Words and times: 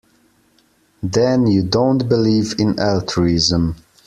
Then 1.03 1.45
you 1.45 1.61
don't 1.61 2.09
believe 2.09 2.55
in 2.59 2.79
altruism. 2.79 3.75